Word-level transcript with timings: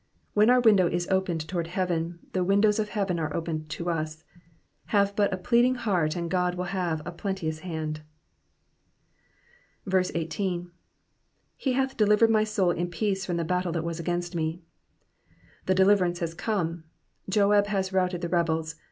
When 0.33 0.49
our 0.49 0.59
window 0.59 0.87
is 0.87 1.07
opened 1.09 1.47
towards 1.47 1.69
heaven, 1.69 2.17
the 2.33 2.43
windows 2.43 2.79
of 2.79 2.89
heaven 2.89 3.19
are 3.19 3.31
open 3.35 3.67
to 3.67 3.87
us. 3.91 4.23
Have 4.85 5.15
but 5.15 5.31
a 5.31 5.37
pleading 5.37 5.75
heart 5.75 6.15
and 6.15 6.27
God 6.27 6.55
will 6.55 6.63
have 6.73 7.03
a 7.05 7.11
plenteous 7.11 7.59
hand. 7.59 8.01
18. 9.93 10.71
''''He 11.59 11.73
hath 11.75 11.97
delivered 11.97 12.31
my 12.31 12.43
soul 12.43 12.71
in 12.71 12.87
peace 12.89 13.27
from 13.27 13.37
the 13.37 13.45
battle 13.45 13.71
that 13.73 13.83
was 13.83 13.99
against 13.99 14.33
me,''' 14.33 14.63
The 15.67 15.75
deliverance 15.75 16.17
has 16.17 16.33
come. 16.33 16.85
Joab 17.29 17.67
has 17.67 17.93
routed 17.93 18.21
the 18.21 18.29
rebels. 18.29 18.77